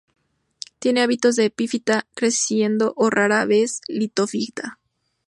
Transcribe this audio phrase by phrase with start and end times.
[0.79, 4.79] Tiene hábitos de epífita creciendo o rara vez litófita.